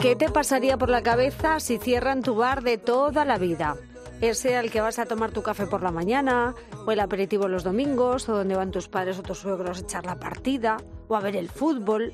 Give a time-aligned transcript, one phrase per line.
[0.00, 3.76] ¿qué te pasaría por la cabeza si cierran tu bar de toda la vida?
[4.20, 6.54] Ese al que vas a tomar tu café por la mañana,
[6.86, 10.06] o el aperitivo los domingos, o donde van tus padres o tus suegros a echar
[10.06, 10.76] la partida,
[11.08, 12.12] o a ver el fútbol.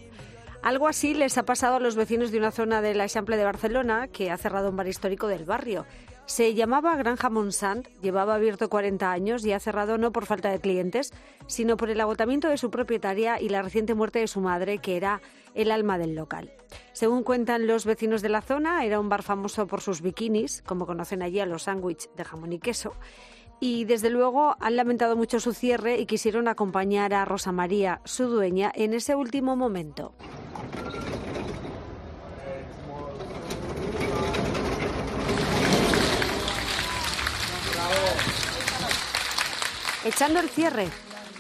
[0.62, 4.08] Algo así les ha pasado a los vecinos de una zona del Eixample de Barcelona
[4.08, 5.86] que ha cerrado un bar histórico del barrio.
[6.26, 10.58] Se llamaba Granja Monsant, llevaba abierto 40 años y ha cerrado no por falta de
[10.58, 11.12] clientes,
[11.46, 14.96] sino por el agotamiento de su propietaria y la reciente muerte de su madre, que
[14.96, 15.20] era
[15.54, 16.50] el alma del local.
[16.94, 20.86] Según cuentan los vecinos de la zona, era un bar famoso por sus bikinis, como
[20.86, 22.94] conocen allí a los sándwiches de jamón y queso.
[23.60, 28.28] Y desde luego han lamentado mucho su cierre y quisieron acompañar a Rosa María, su
[28.28, 30.14] dueña, en ese último momento.
[40.04, 40.88] Echando el cierre.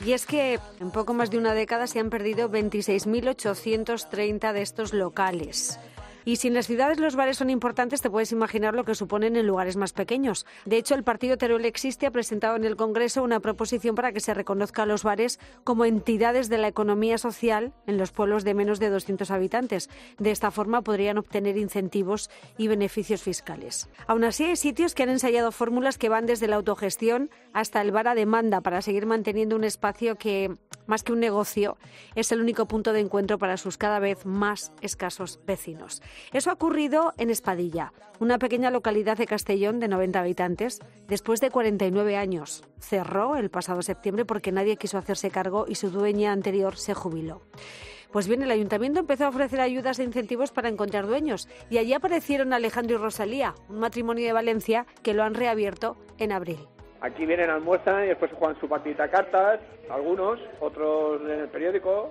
[0.04, 4.92] Y es que en poco más de una década se han perdido 26.830 de estos
[4.92, 5.78] locales.
[6.24, 9.36] Y si en las ciudades los bares son importantes, te puedes imaginar lo que suponen
[9.36, 10.46] en lugares más pequeños.
[10.64, 14.20] De hecho, el partido Teruel Existe ha presentado en el Congreso una proposición para que
[14.20, 18.54] se reconozca a los bares como entidades de la economía social en los pueblos de
[18.54, 19.90] menos de 200 habitantes.
[20.18, 23.88] De esta forma podrían obtener incentivos y beneficios fiscales.
[24.06, 27.92] Aún así, hay sitios que han ensayado fórmulas que van desde la autogestión hasta el
[27.92, 31.76] bar a demanda para seguir manteniendo un espacio que, más que un negocio,
[32.14, 36.02] es el único punto de encuentro para sus cada vez más escasos vecinos.
[36.32, 41.50] Eso ha ocurrido en Espadilla, una pequeña localidad de Castellón de 90 habitantes, después de
[41.50, 42.64] 49 años.
[42.78, 47.42] Cerró el pasado septiembre porque nadie quiso hacerse cargo y su dueña anterior se jubiló.
[48.14, 51.94] Pues bien, el ayuntamiento empezó a ofrecer ayudas e incentivos para encontrar dueños y allí
[51.94, 56.68] aparecieron Alejandro y Rosalía, un matrimonio de Valencia que lo han reabierto en abril.
[57.04, 59.60] Aquí vienen, almuerzan y después juegan su partida cartas,
[59.90, 62.10] algunos, otros en el periódico,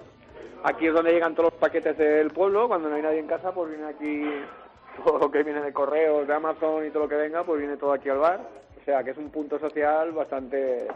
[0.63, 3.51] Aquí es donde llegan todos los paquetes del pueblo, cuando no hay nadie en casa,
[3.51, 4.23] pues viene aquí
[5.03, 7.75] todo lo que viene de correos, de Amazon y todo lo que venga, pues viene
[7.75, 8.39] todo aquí al bar.
[8.79, 10.87] O sea, que es un punto social bastante,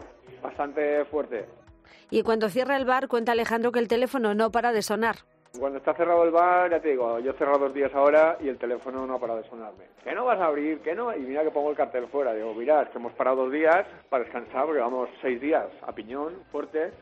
[0.42, 1.46] bastante fuerte.
[2.10, 5.16] Y cuando cierra el bar, cuenta Alejandro que el teléfono no para de sonar.
[5.56, 8.48] Cuando está cerrado el bar, ya te digo, yo he cerrado dos días ahora y
[8.48, 9.84] el teléfono no ha parado de sonarme.
[10.04, 10.80] ¿Que no vas a abrir?
[10.80, 11.14] ¿Que no?
[11.16, 12.34] Y mira que pongo el cartel fuera.
[12.34, 15.92] Digo, mira, es que hemos parado dos días para descansar porque vamos seis días a
[15.92, 16.92] piñón, fuerte.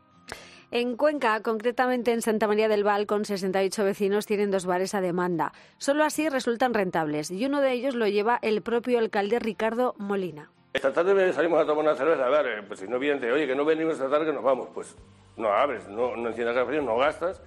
[0.70, 5.00] En Cuenca, concretamente en Santa María del Val, con 68 vecinos, tienen dos bares a
[5.00, 5.52] demanda.
[5.78, 10.50] Solo así resultan rentables y uno de ellos lo lleva el propio alcalde Ricardo Molina.
[10.72, 12.26] Esta tarde salimos a tomar una cerveza.
[12.26, 14.42] A ver, eh, pues si no viene, oye, que no venimos esta tarde, que nos
[14.42, 14.68] vamos.
[14.74, 14.96] Pues
[15.36, 17.40] no abres, no, no enciendas no gastas.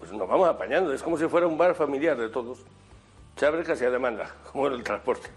[0.00, 0.92] Pues nos vamos apañando.
[0.92, 2.64] Es como si fuera un bar familiar de todos.
[3.36, 5.28] Se abre casi a demanda, como el transporte.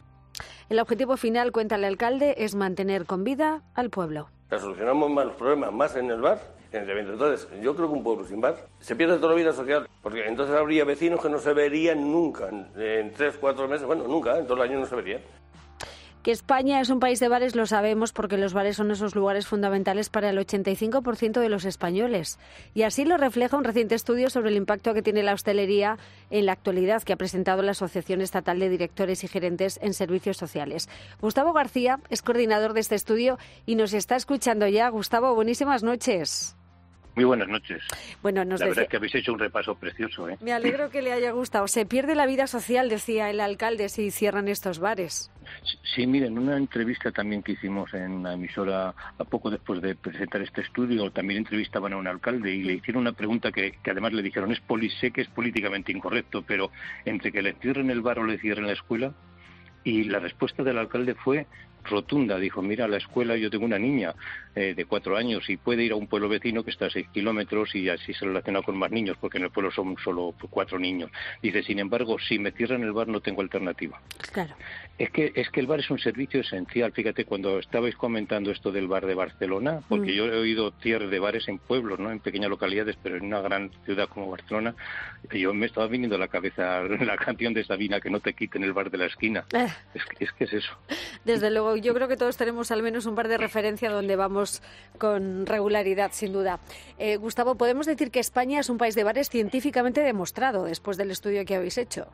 [0.70, 4.30] El objetivo final, cuenta el alcalde, es mantener con vida al pueblo.
[4.50, 6.40] Solucionamos más los problemas más en el bar
[6.74, 10.26] entonces, yo creo que un pueblo sin bar se pierde toda la vida social, porque
[10.26, 14.48] entonces habría vecinos que no se verían nunca, en, tres, cuatro meses, bueno, nunca, en
[14.48, 15.22] todo el año no se verían.
[16.24, 19.46] Que España es un país de bares lo sabemos porque los bares son esos lugares
[19.46, 22.40] fundamentales para el 85% de los españoles.
[22.74, 25.98] Y así lo refleja un reciente estudio sobre el impacto que tiene la hostelería
[26.32, 30.38] en la actualidad que ha presentado la Asociación Estatal de Directores y Gerentes en Servicios
[30.38, 30.88] Sociales.
[31.20, 34.88] Gustavo García es coordinador de este estudio y nos está escuchando ya.
[34.88, 36.56] Gustavo, buenísimas noches.
[37.16, 37.82] Muy buenas noches.
[38.24, 40.30] Bueno, nos la verdad es que habéis hecho un repaso precioso.
[40.30, 40.38] ¿eh?
[40.42, 41.68] Me alegro que le haya gustado.
[41.68, 45.32] Se pierde la vida social, decía el alcalde, si cierran estos bares.
[45.96, 50.42] Sí, miren, una entrevista también que hicimos en la emisora a poco después de presentar
[50.42, 54.14] este estudio, también entrevistaban a un alcalde y le hicieron una pregunta que, que además
[54.14, 56.72] le dijeron, es poli, sé que es políticamente incorrecto, pero
[57.06, 59.14] entre que le cierren el bar o le cierren la escuela,
[59.84, 61.46] y la respuesta del alcalde fue
[61.84, 62.38] rotunda.
[62.38, 64.14] Dijo, mira, la escuela, yo tengo una niña
[64.56, 67.08] eh, de cuatro años y puede ir a un pueblo vecino que está a seis
[67.14, 70.78] kilómetros y así se relaciona con más niños, porque en el pueblo son solo cuatro
[70.78, 71.12] niños.
[71.42, 74.00] Dice, sin embargo, si me cierran el bar no tengo alternativa.
[74.32, 74.56] Claro.
[74.98, 76.92] Es que, es que el bar es un servicio esencial.
[76.92, 80.16] Fíjate, cuando estabais comentando esto del bar de Barcelona, porque mm.
[80.16, 82.12] yo he oído cierre de bares en pueblos, ¿no?
[82.12, 84.76] en pequeñas localidades, pero en una gran ciudad como Barcelona,
[85.32, 88.64] yo me estaba viniendo a la cabeza la canción de Sabina, que no te quiten
[88.64, 89.46] el bar de la esquina.
[89.54, 89.68] Eh.
[89.96, 90.78] Es, es que es eso.
[91.26, 94.62] Desde luego, yo creo que todos tenemos al menos un bar de referencia donde vamos
[94.98, 96.60] con regularidad, sin duda.
[96.98, 101.12] Eh, Gustavo, ¿podemos decir que España es un país de bares científicamente demostrado después del
[101.12, 102.08] estudio que habéis hecho?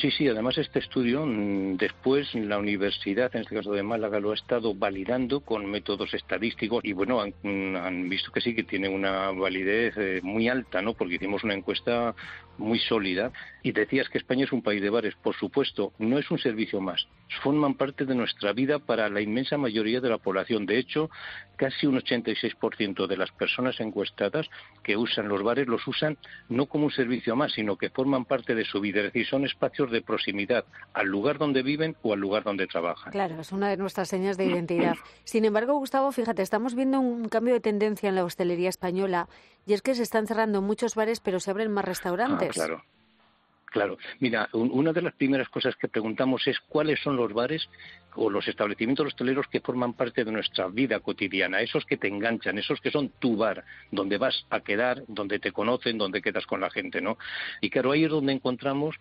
[0.00, 4.32] Sí, sí, además este estudio mm, después la universidad, en este caso de Málaga, lo
[4.32, 8.90] ha estado validando con métodos estadísticos y bueno, han, mm, visto que sí, que tiene
[8.90, 10.92] una validez eh, muy alta, ¿no?
[10.92, 12.14] Porque hicimos una encuesta
[12.58, 13.32] muy sólida
[13.62, 15.14] y decías que España es un país de bares.
[15.16, 17.08] Por supuesto, no es un servicio más.
[17.42, 20.66] Forman parte de nuestra vida para la inmensa mayoría de la población.
[20.66, 21.10] De hecho,
[21.56, 24.48] casi un 86% de las personas encuestadas
[24.82, 26.16] que usan los bares los usan
[26.48, 29.00] no como un servicio más, sino que forman parte de su vida.
[29.00, 30.64] Es decir, son espacios de proximidad
[30.94, 33.12] al lugar donde viven o al lugar donde trabajan.
[33.12, 34.94] Claro, es una de nuestras señas de identidad.
[35.24, 39.28] Sin embargo, Gustavo, fíjate, estamos viendo un cambio de tendencia en la hostelería española
[39.66, 42.45] y es que se están cerrando muchos bares, pero se abren más restaurantes.
[42.52, 42.82] Claro.
[43.76, 47.68] Claro, mira, una de las primeras cosas que preguntamos es cuáles son los bares
[48.14, 52.56] o los establecimientos hosteleros que forman parte de nuestra vida cotidiana, esos que te enganchan,
[52.56, 56.62] esos que son tu bar, donde vas a quedar, donde te conocen, donde quedas con
[56.62, 57.18] la gente, ¿no?
[57.60, 58.96] Y claro, ahí es donde encontramos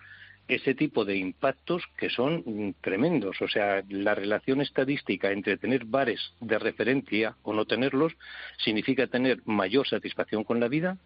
[0.47, 3.41] ese tipo de impactos que son mm, tremendos.
[3.41, 8.13] O sea, la relación estadística entre tener bares de referencia o no tenerlos
[8.57, 10.97] significa tener mayor satisfacción con la vida,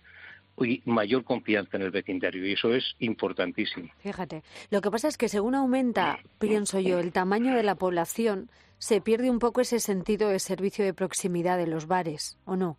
[0.65, 3.89] y mayor confianza en el vecindario y eso es importantísimo.
[3.99, 8.49] Fíjate, lo que pasa es que según aumenta, pienso yo, el tamaño de la población,
[8.77, 12.77] se pierde un poco ese sentido de servicio de proximidad de los bares, ¿o no?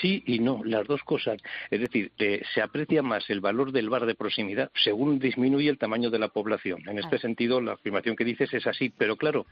[0.00, 1.40] Sí y no, las dos cosas.
[1.70, 5.78] Es decir, eh, se aprecia más el valor del bar de proximidad según disminuye el
[5.78, 6.88] tamaño de la población.
[6.88, 8.90] En este sentido, la afirmación que dices es así.
[8.96, 9.46] Pero claro,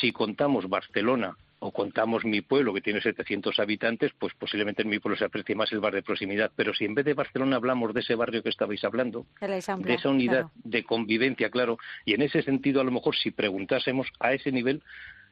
[0.00, 4.98] si contamos Barcelona o contamos mi pueblo que tiene 700 habitantes, pues posiblemente en mi
[4.98, 6.52] pueblo se aprecie más el bar de proximidad.
[6.54, 10.10] Pero si en vez de Barcelona hablamos de ese barrio que estabais hablando, de esa
[10.10, 14.52] unidad de convivencia, claro, y en ese sentido a lo mejor si preguntásemos a ese
[14.52, 14.82] nivel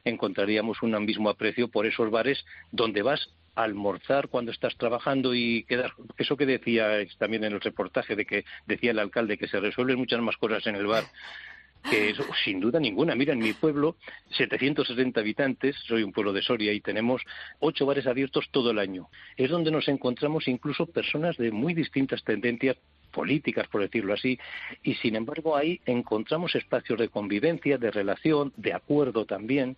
[0.05, 5.91] encontraríamos un mismo aprecio por esos bares donde vas almorzar cuando estás trabajando y quedar.
[6.17, 9.99] Eso que decía también en el reportaje de que decía el alcalde que se resuelven
[9.99, 11.03] muchas más cosas en el bar
[11.89, 13.15] que eso, sin duda ninguna.
[13.15, 13.97] Mira, en mi pueblo,
[14.37, 17.21] 760 habitantes, soy un pueblo de Soria y tenemos
[17.59, 19.09] ocho bares abiertos todo el año.
[19.37, 22.77] Es donde nos encontramos incluso personas de muy distintas tendencias
[23.11, 24.39] políticas, por decirlo así,
[24.81, 29.77] y sin embargo ahí encontramos espacios de convivencia, de relación, de acuerdo también,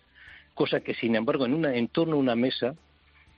[0.54, 2.74] cosa que sin embargo en, una, en torno a una mesa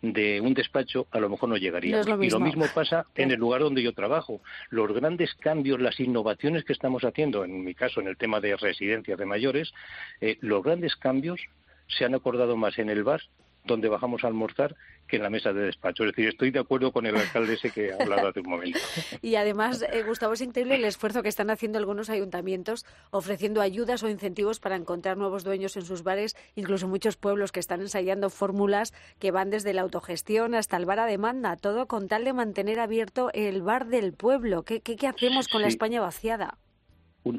[0.02, 2.00] de un despacho a lo mejor no llegaría.
[2.00, 4.40] y lo mismo pasa en el lugar donde yo trabajo.
[4.70, 8.56] Los grandes cambios, las innovaciones que estamos haciendo, en mi caso en el tema de
[8.56, 9.72] residencias de mayores,
[10.20, 11.40] eh, los grandes cambios
[11.88, 13.22] se han acordado más en el bar
[13.68, 14.74] donde bajamos a almorzar
[15.06, 16.04] que en la mesa de despacho.
[16.04, 18.78] Es decir, estoy de acuerdo con el alcalde ese que ha hablado hace un momento.
[19.22, 24.02] Y además, eh, Gustavo, es increíble el esfuerzo que están haciendo algunos ayuntamientos ofreciendo ayudas
[24.02, 28.30] o incentivos para encontrar nuevos dueños en sus bares, incluso muchos pueblos que están ensayando
[28.30, 32.32] fórmulas que van desde la autogestión hasta el bar a demanda, todo con tal de
[32.32, 34.62] mantener abierto el bar del pueblo.
[34.62, 36.58] ¿Qué, qué, hacemos con la España vaciada?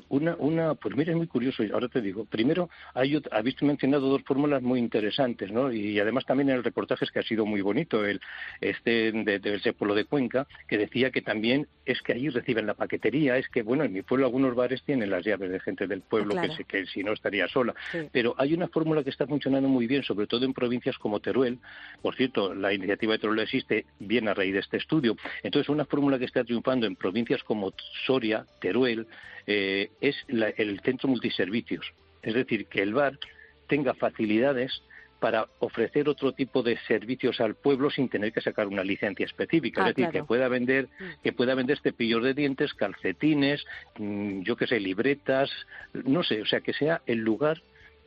[0.09, 2.25] Una, una, pues mira, es muy curioso, ahora te digo.
[2.25, 5.71] Primero, hay, habéis mencionado dos fórmulas muy interesantes, ¿no?
[5.71, 8.21] Y además también en el reportaje es que ha sido muy bonito, el
[8.61, 12.73] este de, ese pueblo de Cuenca, que decía que también es que allí reciben la
[12.73, 16.01] paquetería, es que, bueno, en mi pueblo algunos bares tienen las llaves de gente del
[16.01, 17.73] pueblo que, que, si no estaría sola.
[18.11, 21.59] Pero hay una fórmula que está funcionando muy bien, sobre todo en provincias como Teruel.
[22.01, 25.15] Por cierto, la iniciativa de Teruel existe bien a raíz de este estudio.
[25.43, 27.73] Entonces, una fórmula que está triunfando en provincias como
[28.05, 29.07] Soria, Teruel,
[29.51, 31.91] eh, es el centro multiservicios.
[32.21, 33.17] Es decir, que el bar
[33.67, 34.83] tenga facilidades
[35.19, 39.83] para ofrecer otro tipo de servicios al pueblo sin tener que sacar una licencia específica,
[39.83, 41.23] ah, es decir, que pueda vender mm.
[41.23, 43.65] que pueda vender cepillos de dientes, calcetines,
[43.97, 45.49] mm, yo qué sé, libretas,
[45.93, 47.61] no sé, o sea, que sea el lugar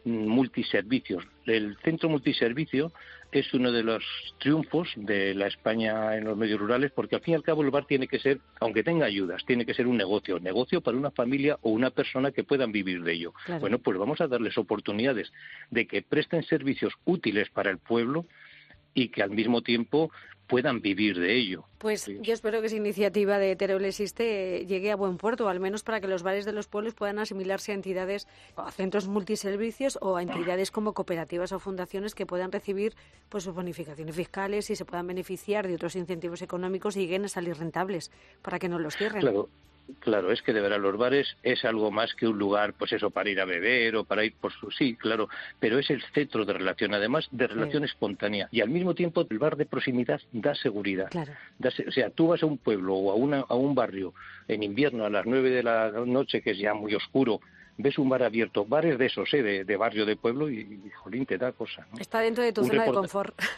[0.04, 1.24] multiservicios.
[1.46, 2.92] El centro multiservicio
[3.32, 4.04] es uno de los
[4.38, 7.70] triunfos de la España en los medios rurales, porque al fin y al cabo el
[7.70, 11.10] bar tiene que ser, aunque tenga ayudas, tiene que ser un negocio, negocio para una
[11.10, 13.32] familia o una persona que puedan vivir de ello.
[13.60, 15.32] Bueno, pues vamos a darles oportunidades
[15.70, 18.26] de que presten servicios útiles para el pueblo
[18.94, 20.10] y que al mismo tiempo
[20.52, 21.64] puedan vivir de ello.
[21.78, 25.82] Pues yo espero que esa iniciativa de Teruel Existe llegue a buen puerto, al menos
[25.82, 30.16] para que los bares de los pueblos puedan asimilarse a entidades, a centros multiservicios o
[30.16, 32.94] a entidades como cooperativas o fundaciones que puedan recibir
[33.30, 37.28] pues sus bonificaciones fiscales y se puedan beneficiar de otros incentivos económicos y lleguen a
[37.28, 38.10] salir rentables
[38.42, 39.22] para que no los cierren.
[39.22, 39.48] Claro.
[40.00, 43.10] Claro, es que de verdad los bares es algo más que un lugar, pues eso,
[43.10, 44.70] para ir a beber o para ir por su...
[44.70, 45.28] Sí, claro,
[45.60, 48.48] pero es el centro de relación, además de relación espontánea.
[48.50, 51.08] Y al mismo tiempo el bar de proximidad da seguridad.
[51.10, 51.32] Claro.
[51.86, 54.14] o sea, tú vas a un pueblo o a, una, a un barrio
[54.48, 57.40] en invierno a las nueve de la noche, que es ya muy oscuro,
[57.76, 59.64] ves un bar abierto, bares de esos, ¿eh?
[59.64, 61.86] de, barrio, de pueblo, y, jolín, te da cosa.
[61.98, 63.38] Está dentro de tu zona de confort.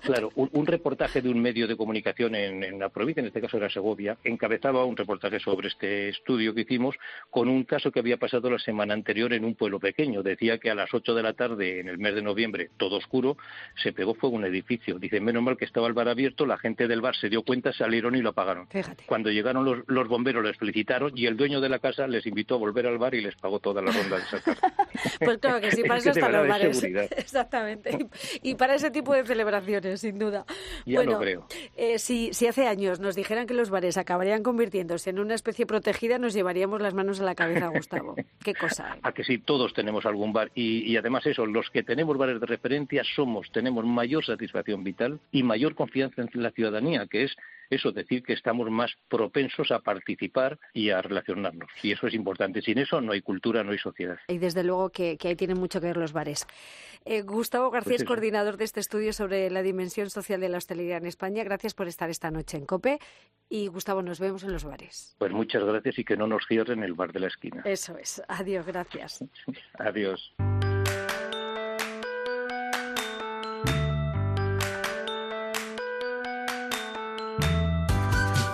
[0.00, 3.58] Claro, un, reportaje de un medio de comunicación en, en, la provincia, en este caso
[3.58, 6.96] era Segovia, encabezaba un reportaje sobre este estudio que hicimos
[7.28, 10.22] con un caso que había pasado la semana anterior en un pueblo pequeño.
[10.22, 13.36] Decía que a las 8 de la tarde, en el mes de noviembre, todo oscuro,
[13.82, 14.98] se pegó fuego un edificio.
[14.98, 17.72] Dice, menos mal que estaba el bar abierto, la gente del bar se dio cuenta,
[17.72, 18.68] salieron y lo apagaron.
[18.68, 19.04] Fíjate.
[19.06, 22.54] Cuando llegaron los, los bomberos les felicitaron y el dueño de la casa les invitó
[22.54, 24.22] a volver al bar y les pagó toda la ronda de
[25.24, 26.82] pues claro que sí, para eso están los bares.
[27.16, 28.08] Exactamente.
[28.42, 30.44] Y, para ese tipo de celebraciones, sin duda.
[30.84, 31.46] Ya lo creo.
[31.76, 35.66] Eh, si, si hace años nos dijeran que los bares acabarían convirtiéndose en una especie
[35.66, 38.14] protegida, nos llevaríamos las manos a la cabeza, Gustavo.
[38.44, 38.96] Qué cosa.
[38.96, 39.00] ¿eh?
[39.02, 40.50] A que sí, todos tenemos algún bar.
[40.54, 45.20] Y, y además eso, los que tenemos bares de referencia somos, tenemos mayor satisfacción vital
[45.32, 47.36] y mayor confianza en la ciudadanía, que es
[47.70, 51.70] eso, decir que estamos más propensos a participar y a relacionarnos.
[51.82, 52.62] Y eso es importante.
[52.62, 54.18] Sin eso no hay cultura, no hay sociedad.
[54.28, 56.46] Y desde luego que, ahí tienen mucho que ver los bares.
[57.04, 60.58] Eh, Gustavo García pues es coordinador de este estudio sobre la dimensión social de la
[60.58, 61.44] hostelería en España.
[61.44, 62.98] Gracias por estar esta noche en COPE.
[63.48, 65.14] Y Gustavo, nos vemos en los bares.
[65.18, 67.62] Pues muchas gracias y que no nos cierren el bar de la esquina.
[67.64, 68.22] Eso es.
[68.28, 69.24] Adiós, gracias.
[69.78, 70.34] Adiós.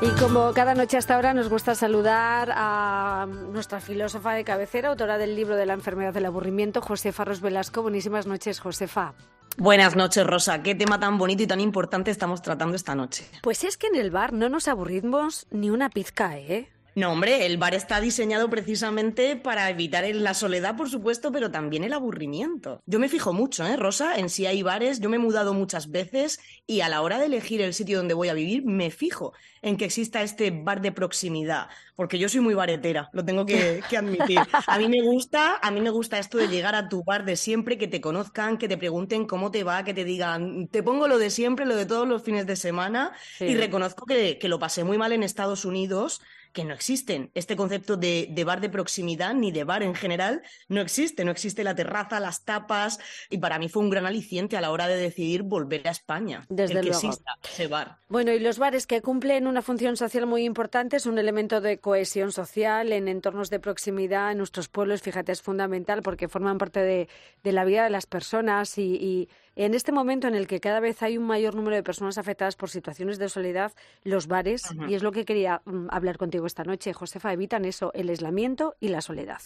[0.02, 5.16] Y como cada noche hasta ahora nos gusta saludar a nuestra filósofa de cabecera, autora
[5.16, 7.82] del libro de la enfermedad del aburrimiento, Josefa Ros Velasco.
[7.82, 9.14] Buenísimas noches, Josefa.
[9.58, 10.60] Buenas noches, Rosa.
[10.64, 13.24] Qué tema tan bonito y tan importante estamos tratando esta noche.
[13.42, 16.68] Pues es que en el bar no nos aburrimos ni una pizca, ¿eh?
[16.94, 21.84] No, hombre, el bar está diseñado precisamente para evitar la soledad, por supuesto, pero también
[21.84, 22.82] el aburrimiento.
[22.84, 24.18] Yo me fijo mucho, ¿eh, Rosa?
[24.18, 27.26] En si hay bares, yo me he mudado muchas veces y a la hora de
[27.26, 29.32] elegir el sitio donde voy a vivir, me fijo
[29.62, 33.80] en que exista este bar de proximidad, porque yo soy muy baretera, lo tengo que,
[33.88, 34.40] que admitir.
[34.66, 37.36] A mí me gusta, a mí me gusta esto de llegar a tu bar de
[37.36, 41.08] siempre, que te conozcan, que te pregunten cómo te va, que te digan, te pongo
[41.08, 44.58] lo de siempre, lo de todos los fines de semana, y reconozco que, que lo
[44.58, 46.20] pasé muy mal en Estados Unidos
[46.52, 47.30] que no existen.
[47.34, 51.24] Este concepto de, bar de proximidad ni de bar en general no existe.
[51.24, 52.98] No existe la terraza, las tapas.
[53.30, 56.46] Y para mí fue un gran aliciente a la hora de decidir volver a España.
[56.48, 57.98] Desde el que exista ese bar.
[58.08, 61.78] Bueno, y los bares que cumplen una función social muy importante es un elemento de
[61.78, 65.02] cohesión social en entornos de proximidad en nuestros pueblos.
[65.02, 67.08] Fíjate, es fundamental porque forman parte de,
[67.42, 71.18] la vida de las personas y en este momento en el que cada vez hay
[71.18, 75.12] un mayor número de personas afectadas por situaciones de soledad, los bares, y es lo
[75.12, 79.40] que quería mm, hablar contigo esta noche, Josefa, evitan eso, el aislamiento y la soledad.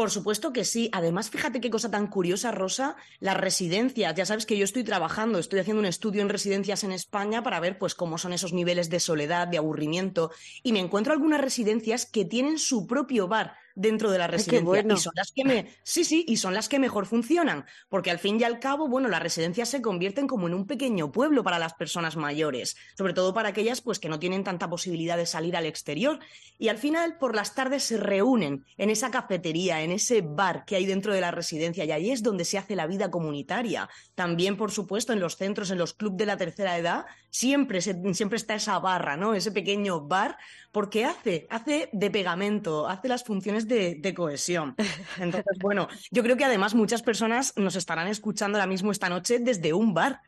[0.00, 0.88] Por supuesto que sí.
[0.92, 4.14] Además, fíjate qué cosa tan curiosa, Rosa, las residencias.
[4.14, 7.60] Ya sabes que yo estoy trabajando, estoy haciendo un estudio en residencias en España para
[7.60, 10.30] ver pues cómo son esos niveles de soledad, de aburrimiento,
[10.62, 14.84] y me encuentro algunas residencias que tienen su propio bar dentro de la residencia.
[14.92, 18.18] Y son las que me, sí, sí, y son las que mejor funcionan, porque al
[18.18, 21.58] fin y al cabo, bueno, las residencias se convierten como en un pequeño pueblo para
[21.58, 25.56] las personas mayores, sobre todo para aquellas pues que no tienen tanta posibilidad de salir
[25.56, 26.18] al exterior.
[26.58, 30.76] Y al final, por las tardes se reúnen en esa cafetería, en ese bar que
[30.76, 33.88] hay dentro de la residencia, y ahí es donde se hace la vida comunitaria.
[34.14, 38.36] También, por supuesto, en los centros, en los clubes de la tercera edad, siempre, siempre
[38.36, 39.34] está esa barra, ¿no?
[39.34, 40.36] Ese pequeño bar,
[40.70, 44.74] porque hace, hace de pegamento, hace las funciones de, cohesión.
[45.18, 49.38] Entonces, bueno, yo creo que además muchas personas nos estarán escuchando ahora mismo esta noche
[49.38, 50.20] desde un bar.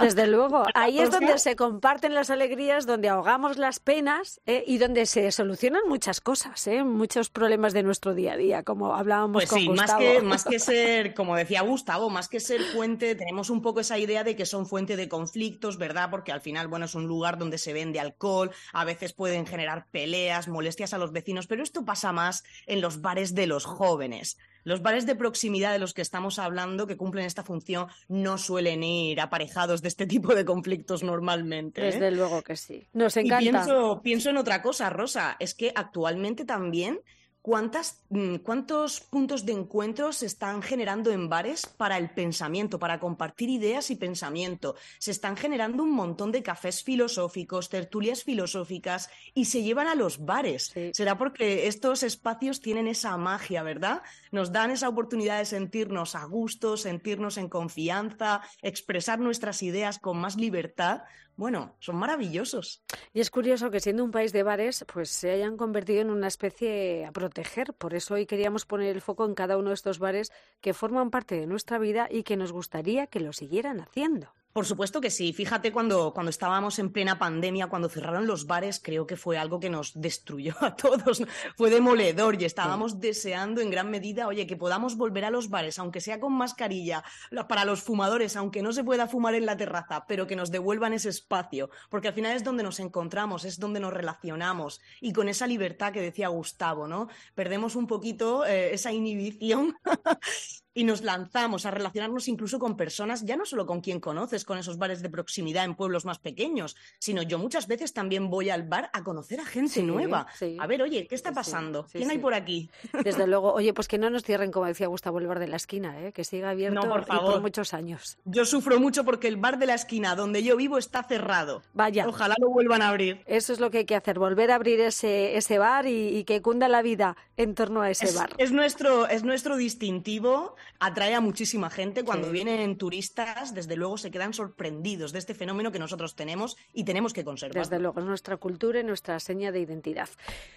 [0.00, 4.64] Desde luego, ahí es donde se comparten las alegrías, donde ahogamos las penas ¿eh?
[4.66, 6.82] y donde se solucionan muchas cosas, ¿eh?
[6.84, 10.00] muchos problemas de nuestro día a día, como hablábamos pues con sí, Gustavo.
[10.00, 13.80] Más que, más que ser, como decía Gustavo, más que ser fuente, tenemos un poco
[13.80, 16.10] esa idea de que son fuente de conflictos, ¿verdad?
[16.10, 19.86] Porque al final, bueno, es un lugar donde se vende alcohol, a veces pueden generar
[19.90, 24.38] peleas, molestias a los vecinos, pero esto pasa más en los bares de los jóvenes.
[24.64, 28.82] Los bares de proximidad de los que estamos hablando, que cumplen esta función, no suelen
[28.82, 31.82] ir aparejados de este tipo de conflictos normalmente.
[31.82, 31.92] ¿eh?
[31.92, 32.86] Desde luego que sí.
[32.92, 33.42] Nos encanta.
[33.42, 37.00] Y pienso, pienso en otra cosa, Rosa, es que actualmente también
[37.46, 43.50] Mm, ¿Cuántos puntos de encuentro se están generando en bares para el pensamiento, para compartir
[43.50, 44.76] ideas y pensamiento?
[44.98, 50.24] Se están generando un montón de cafés filosóficos, tertulias filosóficas y se llevan a los
[50.24, 50.72] bares.
[50.94, 54.00] Será porque estos espacios tienen esa magia, ¿verdad?
[54.32, 60.16] Nos dan esa oportunidad de sentirnos a gusto, sentirnos en confianza, expresar nuestras ideas con
[60.16, 61.02] más libertad
[61.36, 62.82] bueno, son maravillosos.
[63.12, 66.28] Y es curioso que siendo un país de bares, pues se hayan convertido en una
[66.28, 67.74] especie a proteger.
[67.74, 71.10] Por eso hoy queríamos poner el foco en cada uno de estos bares que forman
[71.10, 74.32] parte de nuestra vida y que nos gustaría que lo siguieran haciendo.
[74.54, 75.32] Por supuesto que sí.
[75.32, 79.58] Fíjate cuando, cuando estábamos en plena pandemia, cuando cerraron los bares, creo que fue algo
[79.58, 81.24] que nos destruyó a todos.
[81.56, 85.80] Fue demoledor y estábamos deseando en gran medida, oye, que podamos volver a los bares,
[85.80, 87.02] aunque sea con mascarilla,
[87.48, 90.92] para los fumadores, aunque no se pueda fumar en la terraza, pero que nos devuelvan
[90.92, 95.28] ese espacio, porque al final es donde nos encontramos, es donde nos relacionamos y con
[95.28, 97.08] esa libertad que decía Gustavo, ¿no?
[97.34, 99.76] Perdemos un poquito eh, esa inhibición
[100.74, 104.58] y nos lanzamos a relacionarnos incluso con personas, ya no solo con quien conoces, con
[104.58, 108.64] esos bares de proximidad en pueblos más pequeños, sino yo muchas veces también voy al
[108.64, 110.26] bar a conocer a gente nueva.
[110.58, 111.86] A ver, oye, ¿qué está pasando?
[111.90, 112.70] ¿Quién hay por aquí?
[113.04, 115.56] Desde luego, oye, pues que no nos cierren, como decía Gustavo, el bar de la
[115.56, 116.12] esquina, ¿eh?
[116.12, 117.32] que siga abierto por, favor.
[117.34, 118.18] por muchos años.
[118.24, 121.62] Yo sufro mucho porque el bar de la esquina donde yo vivo está cerrado.
[121.72, 122.06] Vaya.
[122.08, 123.22] Ojalá lo vuelvan a abrir.
[123.26, 126.40] Eso es lo que hay que hacer, volver a abrir ese, ese bar y, que
[126.42, 128.30] cunda la vida en torno a ese bar.
[128.38, 132.04] Es nuestro, es nuestro distintivo, atrae a muchísima gente.
[132.04, 136.84] Cuando vienen turistas, desde luego se quedan sorprendidos de este fenómeno que nosotros tenemos y
[136.84, 137.64] tenemos que conservar.
[137.64, 140.08] Desde luego, es nuestra cultura y nuestra seña de identidad.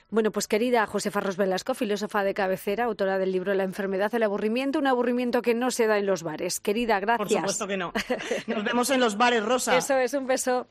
[0.10, 4.24] Bueno, pues querida Josefa Ros Velasco, filósofa de cabecera, autora del libro La enfermedad del
[4.24, 6.60] aburrimiento, un aburrimiento que no se da en los bares.
[6.60, 7.28] Querida, gracias.
[7.28, 7.94] Por supuesto que no.
[8.48, 9.78] Nos vemos en los bares, Rosa.
[9.78, 10.68] Eso es, un beso.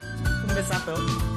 [0.49, 1.36] Un besazo.